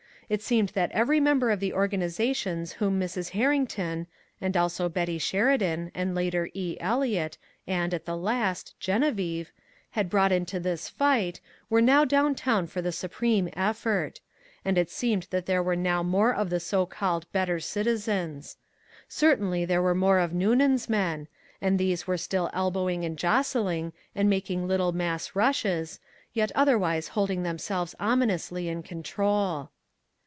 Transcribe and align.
It 0.31 0.41
seemed 0.41 0.69
that 0.69 0.93
every 0.93 1.19
member 1.19 1.51
of 1.51 1.59
the 1.59 1.73
organizations 1.73 2.71
whom 2.71 2.97
Mrs. 2.97 3.31
Herrington 3.31 4.07
(and 4.39 4.55
also 4.55 4.87
Betty 4.87 5.17
Sheridan, 5.17 5.91
and 5.93 6.15
later 6.15 6.49
E. 6.53 6.77
Eliot, 6.79 7.37
and, 7.67 7.93
at 7.93 8.05
the 8.05 8.15
last, 8.15 8.73
Geneviève) 8.79 9.47
had 9.89 10.09
brought 10.09 10.31
into 10.31 10.57
this 10.57 10.87
fight, 10.87 11.41
were 11.69 11.81
now 11.81 12.05
downtown 12.05 12.65
for 12.67 12.81
the 12.81 12.93
supreme 12.93 13.49
effort. 13.57 14.21
And 14.63 14.77
it 14.77 14.89
seemed 14.89 15.27
that 15.31 15.47
there 15.47 15.61
were 15.61 15.75
now 15.75 16.01
more 16.01 16.33
of 16.33 16.49
the 16.49 16.61
so 16.61 16.85
called 16.85 17.29
"better 17.33 17.59
citizens." 17.59 18.55
Certainly 19.09 19.65
there 19.65 19.81
were 19.81 19.93
more 19.93 20.19
of 20.19 20.31
Noonan's 20.33 20.87
men, 20.87 21.27
and 21.61 21.77
these 21.77 22.07
were 22.07 22.15
still 22.17 22.49
elbowing 22.53 23.03
and 23.03 23.17
jostling, 23.17 23.91
and 24.15 24.29
making 24.29 24.65
little 24.65 24.93
mass 24.93 25.35
rushes 25.35 25.99
yet 26.31 26.53
otherwise 26.55 27.09
holding 27.09 27.43
themselves 27.43 27.95
ominously 27.99 28.69
in 28.69 28.81
control. 28.81 29.71